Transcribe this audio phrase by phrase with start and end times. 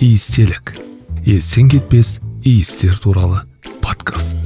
[0.00, 0.74] иістелік
[1.26, 3.40] естен кетпес иістер туралы
[3.80, 4.45] подкаст.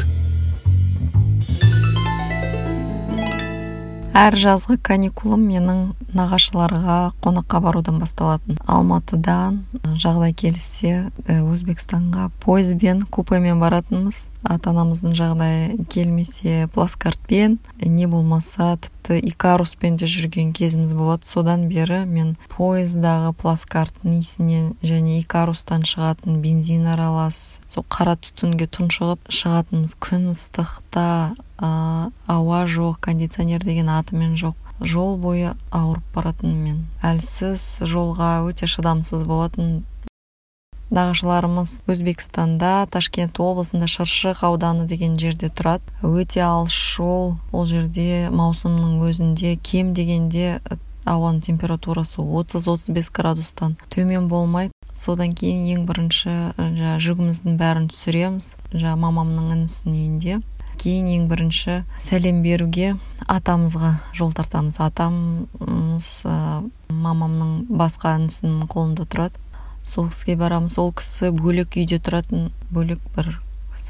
[4.20, 5.78] Әр жазғы каникулым менің
[6.12, 8.58] нағашыларға қонаққа барудан басталатын.
[8.68, 9.62] Алматыдан
[9.96, 14.26] жағдай келіссе өзбекстанға пойызбен купемен баратынбыз.
[14.44, 21.24] Ата анамыздың жағдайы келмесе плацкартпен не болмаса тіпті икаруспен де жүрген кезіміз болады.
[21.24, 29.32] Содан бері мен пойыздағы плацкарттың иісінен және икарустан шығатын бензин аралас сол қара түтінге тұншығып
[29.32, 29.96] шығатынбыз.
[30.00, 34.56] Күн ыстықта ауа жоқ кондиционер деген атымен жоқ.
[34.80, 36.78] Жол бойы ауырып баратынмын мен.
[37.04, 39.84] Әлсіз жолға өте шыдамсыз болатын
[40.90, 45.84] нағашыларымыз өзбекстанда ташкент облысында шыршық ауданы деген жерде тұрады.
[46.02, 47.36] Өте алыс жол.
[47.52, 50.60] Ол жерде маусымның өзінде кем дегенде
[51.04, 58.54] ауаның температурасы 30-35 градустан төмен болмайды содан кейін ең бірінші жаңағы жүгіміздің бәрін түсіреміз.
[58.74, 60.40] Жаңағы мамамның інісінің үйінде.
[60.80, 62.94] Кейін ең бірінші сәлем беруге
[63.28, 64.78] атамызға жол тартамыз.
[64.80, 66.36] Атамыз ә,
[66.88, 69.36] мамамның басқа інісінің қолында тұрады.
[69.84, 70.78] Сол кісіге барамыз.
[70.80, 73.36] Ол кісі бөлек үйде тұратын бөлек бір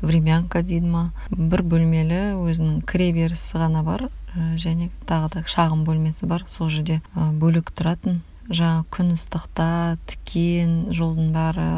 [0.03, 6.27] времянка дейді ма бір бөлмелі өзінің кіре берісі ғана бар және тағы да шағын бөлмесі
[6.31, 6.45] бар.
[6.47, 8.21] Сол жерде бөлек тұратын.
[8.51, 11.69] Жаңа күн ыстықта тікен жолдың бәрі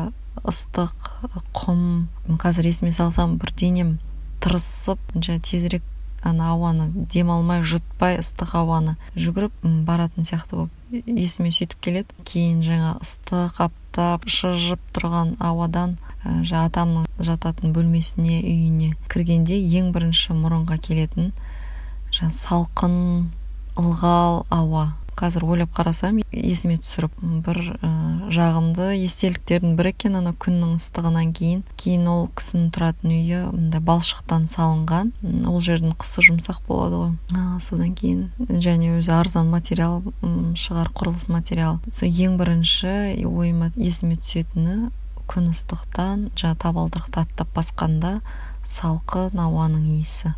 [0.48, 1.12] ыстық
[1.52, 2.08] құм.
[2.40, 3.98] Қазір есіме салсам бір денем
[4.42, 5.82] тырысып тезірек
[6.22, 12.14] ана ауаны демалмай жұтпай ыстық ауаны жүгіріп баратын сияқты болып есіме сөйтіп келеді.
[12.28, 20.38] Кейін жаңа ыстық аптап шыжып тұрған ауадан жаңа атамның жататын бөлмесіне үйіне кіргенде ең бірінші
[20.38, 21.32] мұрынға келетін
[22.14, 22.98] жаңа салқын
[23.82, 24.92] ылғал ауа.
[25.18, 27.91] Қазір ойлап қарасам есіме түсіріп бір ә,
[28.32, 31.62] жағымды естеліктердің бірі екен ана күннің ыстығынан кейін.
[31.80, 35.12] Кейін ол кісінің тұратын үйі мындай балшықтан салынған.
[35.48, 37.12] Ол жердің қысы жұмсақ болады ғой.
[37.36, 44.18] А, содан кейін және өзі арзан материал шығар құрылыс материалы сол ең бірінші ойыма есіме
[44.20, 44.90] түсетіні
[45.30, 48.18] күн ыстықтан жаңа табалдырықты аттап басқанда
[48.68, 50.34] салқын ауаның иісі.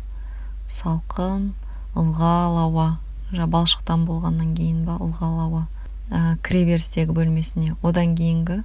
[0.71, 1.51] Салқын
[1.99, 2.87] ылғал ауа.
[3.31, 5.63] Жаңа балшықтан болғаннан кейін ба ылғал ауа
[6.09, 7.75] ә, кіреберістегі бөлмесіне.
[7.81, 8.61] Одан кейінгі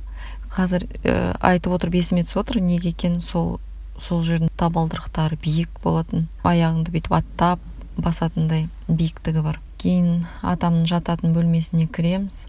[0.52, 3.58] қазір ә, айтып отырып есіме түсіп отыр неге екенін сол
[4.00, 7.60] сол жердің табалдырықтары биік болатын аяғыңды бүйтіп аттап
[8.00, 9.60] басатындай биіктігі бар.
[9.80, 12.46] Кейін атамның жататын бөлмесіне кіреміз.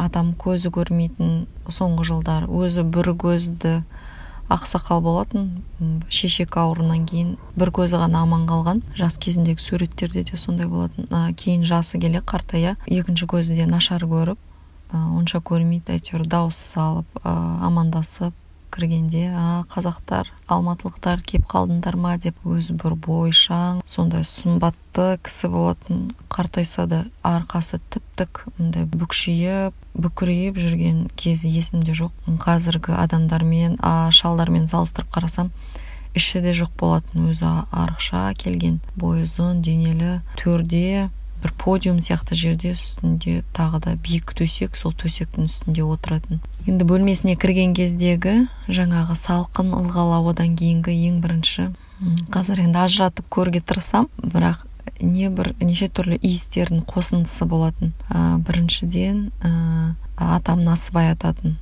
[0.00, 3.78] Атам көзі көрмейтін соңғы жылдар өзі бір көзді
[4.54, 5.50] ақсақал болатын
[6.08, 8.82] шешек ауруынан кейін бір көзі ғана аман қалған.
[8.98, 11.08] Жас кезіндегі суреттерде де сондай болатын.
[11.10, 14.38] А, кейін жасы келе қартая екінші көзі де нашар көріп
[14.92, 17.34] ә, онша көрмейді әйтеуір дауыс салып ә,
[17.66, 18.34] амандасып
[18.74, 22.16] кіргенде а қазақтар алматылықтар кеп қалдыңдар ма?
[22.18, 29.78] деп өзі бір бойшаң сондай сымбатты кісі болатын қартайса да арқасы тіп тік мындай бүкшиіп
[29.94, 32.12] бүкірейіп жүрген кезі есімде жоқ.
[32.42, 35.52] Қазіргі адамдармен а шалдармен салыстырып қарасам
[36.14, 41.10] іші де жоқ болатын өзі арықша келген бойы ұзын денелі төрде
[41.44, 46.40] бір подиум сияқты жерде үстінде тағы да биік төсек сол төсектің үстінде отыратын.
[46.66, 51.70] Енді бөлмесіне кірген кездегі жаңағы салқын ылғал ауадан кейінгі ең бірінші
[52.34, 54.64] қазір енді ажыратып көруге тырысам бірақ
[55.00, 57.92] не бір неше түрлі иістердің қосындысы болатын.
[58.10, 61.56] Ә, біріншіден ә, атам насыбай ататын.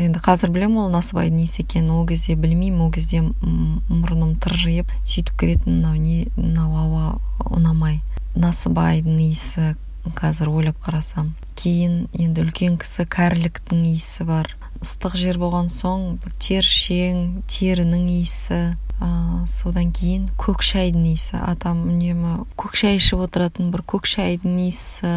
[0.00, 1.90] Енді қазір білемін ол насыбайдың иісі екенін.
[1.92, 7.04] Ол кезде білмеймін ол кезде мұрным тыржиып сөйтіп кіретін мынау не мынау ауа
[7.52, 8.00] ұнамай.
[8.38, 9.74] Насыбайдың иісі
[10.18, 11.32] қазір ойлап қарасам.
[11.58, 14.50] Кейін енді үлкен кісі кәріліктің иісі бар.
[14.82, 18.60] Ыстық жер болған соң бір тершең терінің иісі
[18.98, 19.10] ә,
[19.46, 21.38] содан кейін көк шайдың иісі.
[21.38, 25.14] Атам үнемі көк шай ішіп отыратын бір көк шайдың иісі.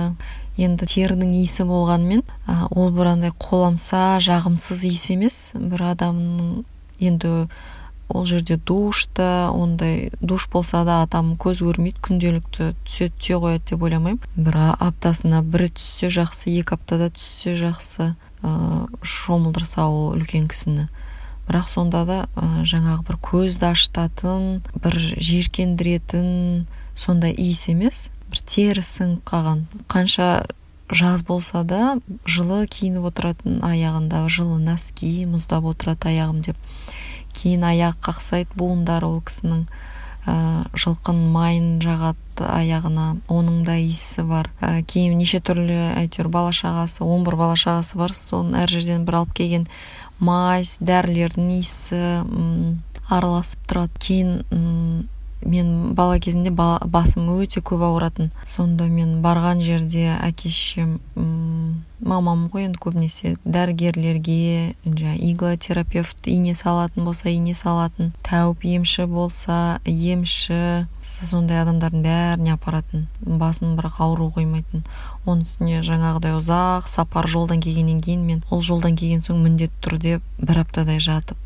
[0.62, 5.40] Енді терінің иісі болғанымен ә, ол бір андай қоламса жағымсыз иіс емес.
[5.58, 6.62] Бір адамның
[7.02, 7.48] енді
[8.10, 13.72] ол жерде душ та ондай душ болса да атам көз көрмейді күнделікті түсе түсе қояды
[13.72, 14.22] деп ойламаймын.
[14.36, 18.14] Бір аптасына бірі түссе жақсы екі аптада түссе жақсы
[18.44, 18.52] ә,
[19.02, 20.90] шомылдырса ол үлкен кісіні.
[21.48, 28.86] Бірақ сонда да ә, жаңағы бір көзді ашытатын бір жиіркендіретін сондай иіс емес бір тері
[28.86, 29.66] сіңіп қалған.
[29.90, 30.46] Қанша
[30.90, 31.98] жаз болса да
[32.30, 36.58] жылы киініп отыратын аяғында жылы носки мұздап отырады аяғым деп.
[37.36, 39.66] Кейін аяқ қақсайды буындары ол кісінің
[40.26, 40.36] ә,
[40.76, 44.50] жылқын майын жағады аяғына оның да иісі бар.
[44.60, 48.16] Ә, кейін неше түрлі әйтеуір бала шағасы он бір бала шағасы бар.
[48.18, 49.68] Соның әр жерден бір алып келген
[50.20, 52.02] мазь дәрілердің иісі
[53.10, 54.02] араласып тұрады.
[54.02, 55.08] Кейін
[55.46, 58.32] мен бала кезімде басым өте көп ауыратын.
[58.46, 61.00] Сонда мен барған жерде әке шешем
[62.06, 69.80] мамам ғой енді көбінесе дәрігерлерге жаңағы иглотерапевт ине салатын болса ине салатын тәуіп емші болса
[69.86, 70.60] емші
[71.02, 73.08] сондай адамдардың бәріне апаратын.
[73.22, 74.84] Басым бірақ ауру қоймайтын.
[75.26, 80.20] Оның үстіне жаңағыдай ұзақ сапар жолдан келгеннен кейін мен ол жолдан келген соң міндетті түрде
[80.42, 81.40] бір аптадай жатып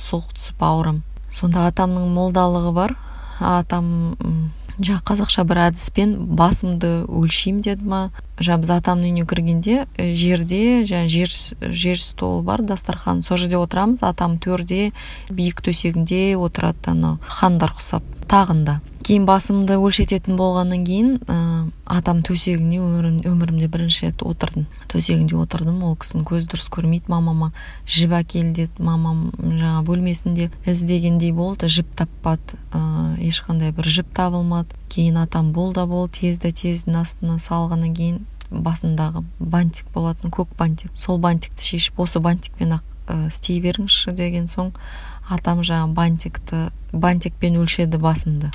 [0.00, 1.02] суық түсіп ауырам.
[1.32, 2.96] Сонда атамның молдалығы бар.
[3.40, 8.00] Атам жаңағы қазақша бір әдіспен басымды өлшеймін деді ма.
[8.36, 13.22] Жаңағы біз атамның үйіне кіргенде жерде жаңағы жер жер стол бар дастархан.
[13.22, 14.92] Сол жерде отырамыз атам төрде
[15.30, 18.80] биік төсегінде отырады анау хандар құсап тағында.
[19.06, 21.36] Кейін басымды өлшететін болғаннан кейін ә,
[21.86, 24.66] атам төсегіне өмірім, өмірімде бірінші рет отырдым.
[24.90, 27.52] Төсегінде отырдым ол кісінің көзі дұрыс көрмейді мамама
[27.86, 34.74] жіп әкел деді мамам жаңа бөлмесінде іздегендей болды жіп таппады ә, ешқандай бір жіп табылмады.
[34.90, 38.20] Кейін атам бол да бол тез да тездің астына салғаннан кейін
[38.50, 44.74] басындағы бантик болатын көк бантик сол бантикті шешіп осы бантикпен ақ ә, беріңізші деген соң
[45.30, 48.50] атам жаңағы бантикті бантикпен өлшеді басымды.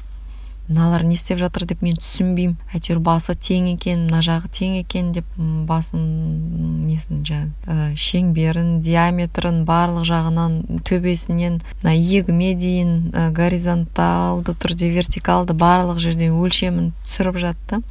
[0.68, 2.58] Мыналар не істеп жатыр деп мен түсінбеймін.
[2.74, 5.28] Әйтеуір басы тең екен мына жағы тең екен деп
[5.68, 6.04] басын
[6.86, 15.58] несін жаңағы ә, шеңберін диаметрін барлық жағынан төбесінен мына иегіме дейін ә, горизонталды түрде вертикалды
[15.58, 17.82] барлық жерден өлшемін түсіріп жатты.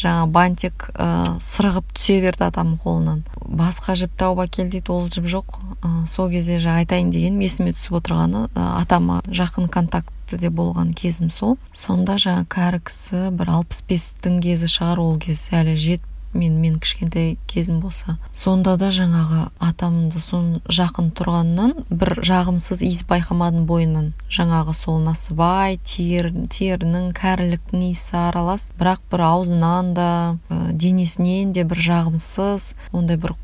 [0.00, 3.22] Жаңа бантик ә, сырғып түсе берді атамның қолынан.
[3.44, 5.58] Басқа жіп тауып әкел дейді ол жіп жоқ.
[5.82, 11.30] Ә, сол кезде жаңа айтайын дегенім есіме түсіп отырғаны ә, атама жақын контактіде болған кезім
[11.30, 11.58] сол.
[11.72, 16.78] Сонда жаңа кәрі кісі бір алпыс бестің кезі шығар ол кез әлі жет мен мен
[16.78, 18.18] кішкентай кезім болса.
[18.32, 24.12] Сонда да жаңағы атамды сон жақын тұрғаннан бір жағымсыз иіс байқамадым бойынан.
[24.28, 28.68] Жаңағы сол насыбай тер, терінің кәріліктің иісі аралас.
[28.78, 30.10] Бірақ бір аузынан да
[30.48, 33.36] ә, денесінен де бір жағымсыз ондай бір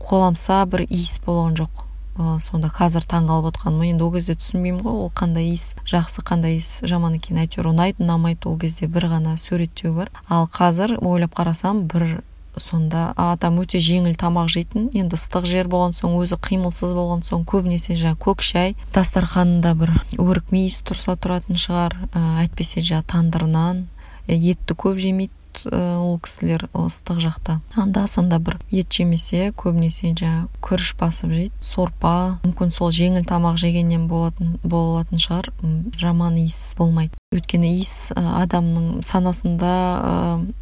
[0.00, 1.84] қоламса бір иіс болған жоқ.
[2.18, 6.56] Ә, сонда қазір таңғалып отқаным енді ол кезде түсінбеймін ғой ол қандай иіс жақсы қандай
[6.56, 7.44] иіс жаман екенін.
[7.44, 10.10] Әйтеуір ұнайды ұнамайды ол кезде бір ғана суреттеу бар.
[10.26, 12.24] Ал қазір ойлап қарасам бір
[12.62, 17.44] сонда атам өте жеңіл тамақ жейтін енді ыстық жер болған соң өзі қимылсыз болған соң
[17.48, 23.46] көбінесе жаңағы көк шай дастарханында бір өрік мейіз тұрса тұратын шығар ә, әйтпесе жаңағы тандыр
[23.48, 23.86] нан
[24.28, 25.32] етті көп жемейді.
[25.66, 27.58] Ол кісілер ыстық жақта.
[27.76, 33.58] Анда санда бір ет жемесе көбінесе жаңағы күріш басып жейді сорпа мүмкін сол жеңіл тамақ
[33.60, 35.52] жегеннен болатын болатын шығар.
[35.98, 37.14] Жаман иіс болмайды.
[37.34, 39.72] Өйткені иіс адамның санасында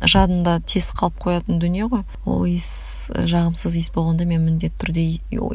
[0.02, 2.06] жадында тез қалып қоятын дүние ғой.
[2.24, 5.04] Ол иіс жағымсыз иіс болғанда мен міндетті түрде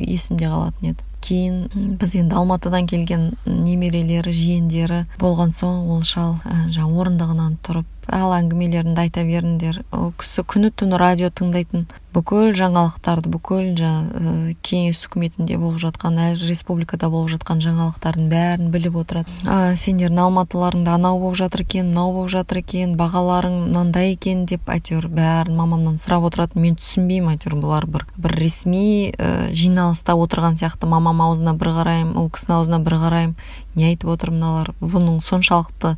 [0.07, 1.07] есімде қалатын еді.
[1.21, 6.39] Кейін біз енді алматыдан келген немерелері жиендері болған соң ол шал
[6.73, 9.83] жаңағы орындығынан тұрып ал әңгімелеріңді айта беріңдер.
[9.93, 16.41] Ол кісі күні түні радио тыңдайтын бүкіл жаңалықтарды бүкіл жаңа кеңес үкіметінде болып жатқан әр
[16.43, 19.31] республикада болып жатқан жаңалықтардың бәрін біліп отырады.
[19.47, 24.67] А сендердің алматыларыңда анау болып жатыр екен мынау болып жатыр екен бағаларың мынандай екен деп
[24.67, 30.59] әйтеуір бәрін мамамнан сұрап отыратын мен түсінбеймін әйтеуір бұлар бір бір ресми ә, жиналыста отырған
[30.59, 30.91] сияқты.
[30.91, 33.39] Мамам аузына бір қараймын ол кісінің аузына бір қараймын.
[33.75, 34.73] Не айтып отыр мыналар?
[34.81, 35.95] Бұның соншалықты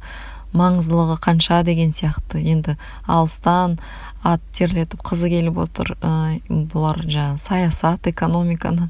[0.57, 2.41] маңыздылығы қанша деген сияқты.
[2.41, 3.77] Енді алыстан
[4.24, 8.89] ат терлетіп қызы келіп отыр ә, бұлар жаңағы саясат экономиканы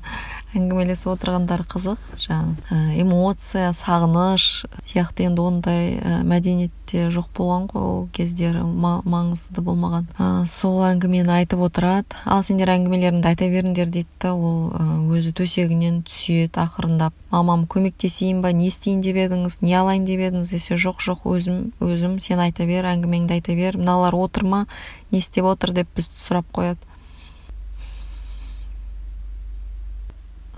[0.57, 2.01] әңгімелесіп отырғандары қызық.
[2.21, 4.47] Жаңағы эмоция сағыныш
[4.85, 5.95] сияқты енді ондай
[6.27, 10.07] мәдениетте жоқ болған ғой ол кездері маңызды болмаған.
[10.17, 12.13] Ә, сол әңгімені айтып отырады.
[12.29, 14.69] Ал сендер әңгімелеріңді айта беріңдер дейді ол
[15.17, 17.17] өзі төсегінен түседі ақырындап.
[17.33, 18.53] Мамам көмектесейін ба?
[18.53, 19.59] Не істейін деп едіңіз?
[19.65, 20.53] Не алайын деп едіңіз?
[20.53, 23.77] десе жоқ жоқ өзім өзім сен айта бер әңгімеңді айта бер.
[23.81, 24.65] Мыналар отыр ма?
[25.11, 25.73] Не істеп отыр?
[25.73, 26.92] деп бізді сұрап қояды.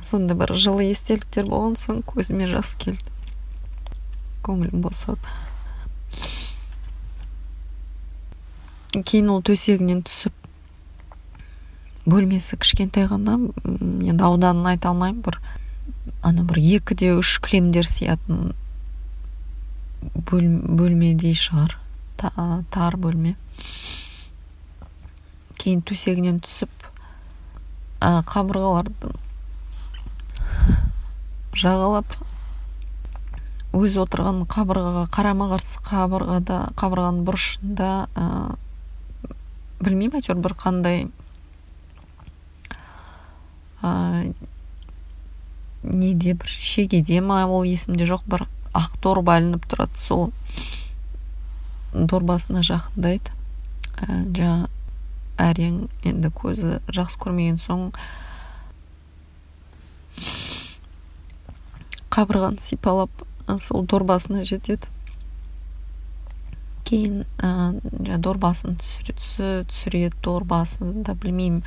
[0.05, 3.13] Сондай бір жылы естеліктер болған соң көзіме жас келді.
[4.45, 5.19] Көңілім босады.
[8.95, 10.35] Кейін ол төсегінен түсіп
[12.05, 15.39] бөлмесі кішкентай ғана енді ауданын айта алмаймын бір
[16.21, 18.53] ана бір екі де үш кілемдер сиятын
[20.29, 21.75] бөл, бөлмедей шығар
[22.15, 22.31] Та,
[22.71, 23.33] тар бөлме.
[25.59, 26.71] Кейін төсегінен түсіп
[27.99, 29.17] ә, қабырғалардың
[31.55, 32.17] жағалап
[33.75, 38.25] өзі отырған қабырғаға қарама қарсы қабырғада қабырғаның бұрышында ә,
[39.83, 41.07] білмеймін әйтеуір бір қандай
[43.83, 44.33] ә,
[45.83, 50.31] неде бір шегеде ма ол есімде жоқ бір ақ дорба ілініп тұрады сол
[51.95, 53.31] дорбасына жақындайды.
[53.95, 54.67] Ә, жаңа
[55.39, 57.89] әрең енді көзі жақсы көрмеген соң
[62.15, 63.25] қабырғаны сипалап
[63.59, 64.87] сол дорбасына жетеді.
[66.87, 67.75] Кейін ә,
[68.21, 71.63] дорбасын түсіреді дорбасын да білмеймін.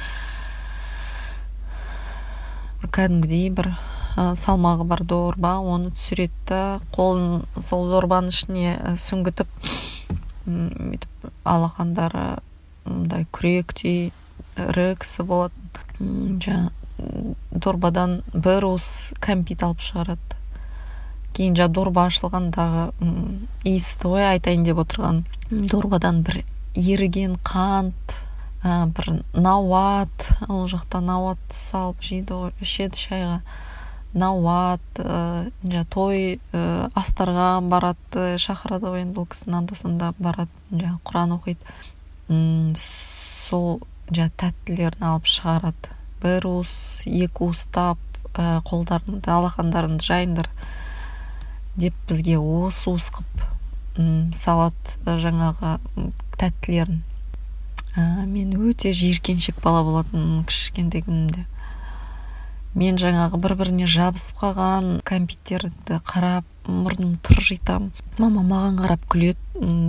[2.80, 3.72] Бір кәдімгідей бір
[4.16, 6.62] ә, салмағы бар дорба оны түсіреді да
[6.96, 9.52] қолын сол дорбаның ішіне сүңгітіп
[10.48, 12.24] бүйтіп алақандары
[12.88, 14.10] мындай күректей
[14.56, 16.08] ірі кісі болады
[16.46, 16.72] жаңа
[17.52, 20.37] дорбадан бір уыс кәмпит алып шығарады.
[21.38, 22.84] Кейін жаңағы дорба ашылғандағы
[23.68, 25.22] иісті ғой айтайын деп отырған.
[25.50, 26.42] Дорбадан бір
[26.74, 28.16] еріген қант
[28.64, 33.36] ә, бір науат ол жақта науат салып жейді ғой ішеді шайға.
[34.18, 40.98] Науат ә, той ә, астарға барады шақырады ғой енді бұл кісіні анда санда барады жаңағы
[41.06, 41.78] құран оқиды.
[42.78, 43.78] Сол
[44.10, 45.94] жаңағы тәттілерін алып шығарады.
[46.18, 48.00] Бір уыс екі уыстап
[48.34, 50.50] ә, қолдарыңды алақандарыңды жайыңдар
[51.78, 53.44] деп бізге уыс уыс қып
[54.36, 55.78] салады жаңағы
[56.38, 57.02] тәттілерін.
[57.96, 61.02] Ә, мен өте жиіркеншек бала болатын кішкентай
[62.78, 69.38] мен жаңағы бір біріне жабысып қалған кәмпиттерді қарап мұрнымды тыржитамын мама маған қарап күледі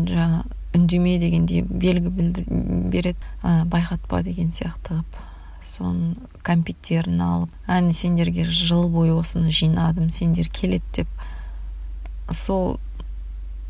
[0.10, 3.18] жаңа үндеме дегендей белгі береді.
[3.44, 5.20] Ә, байқатпа деген сияқты қылып
[5.66, 6.16] соның
[6.46, 11.08] кәмпиттерін алып әне сендерге жыл бойы осыны жинадым сендер келеді деп.
[12.36, 12.80] Сол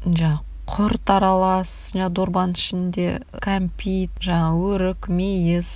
[0.05, 3.05] жаңағы құрт аралас жаңағы дорбаның ішінде
[3.41, 5.71] кәмпит жаңағы өрік мейіз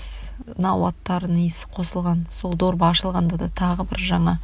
[0.61, 2.27] науаттардың иісі қосылған.
[2.29, 4.35] Сол дорба ашылғанда да тағы бір жаңа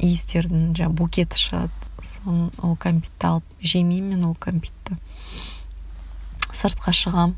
[0.00, 1.90] иістердің жаңағы букеті шығады.
[2.02, 4.96] Соны ол кәмпитті алып жемеймін мен ол кәмпитті.
[6.52, 7.36] Сыртқа шығам.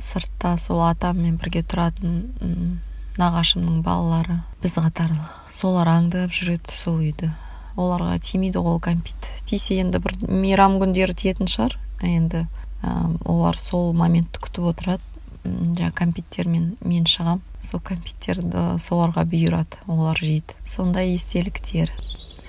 [0.00, 2.80] Сыртта сол атаммен бірге тұратын
[3.20, 4.40] нағашымның балалары.
[4.64, 5.28] Біз қатарлы.
[5.52, 7.30] Солар аңдып жүреді сол үйді.
[7.76, 11.76] Оларға тимейді ол кәмпит тисе енді бір мейрам күндері тиетін шығар.
[12.04, 12.46] Енді
[12.82, 15.02] ә, олар сол моментті күтіп отырады.
[15.44, 17.42] Жаңағы кәмпиттермен мен шығам.
[17.60, 20.56] Сол кәмпиттерді соларға бұйырады олар жейді.
[20.64, 21.92] Сондай естеліктер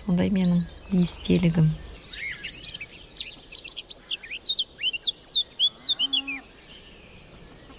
[0.06, 0.62] сондай менің
[0.94, 1.72] естелігім.